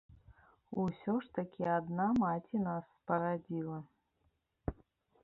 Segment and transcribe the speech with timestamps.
[0.83, 3.79] Усё ж такі адна маці нас спарадзіла.